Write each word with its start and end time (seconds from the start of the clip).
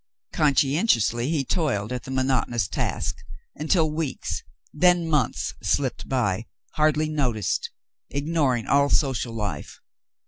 Conscientiously 0.33 1.29
he 1.29 1.43
toiled 1.45 1.91
at 1.93 2.05
the 2.05 2.09
monotonous 2.09 2.67
task, 2.67 3.17
until 3.53 3.91
weeks, 3.91 4.41
then 4.73 5.07
months, 5.07 5.53
slipped 5.61 6.09
by, 6.09 6.47
hardly 6.71 7.07
noticed, 7.07 7.69
ignoring 8.09 8.65
all 8.65 8.89
social 8.89 9.31
life. 9.35 9.79